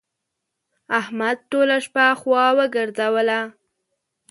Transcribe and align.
احمد 0.99 1.37
ټوله 1.51 1.77
شپه 1.85 2.05
خوا 2.19 2.45
وګرځوله. 2.57 3.39